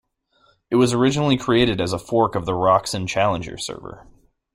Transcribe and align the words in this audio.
It 0.71 0.77
was 0.77 0.93
originally 0.95 1.37
created 1.37 1.79
as 1.79 1.93
a 1.93 1.99
fork 1.99 2.33
of 2.33 2.47
the 2.47 2.53
Roxen 2.53 3.07
Challenger 3.07 3.55
server. 3.59 4.07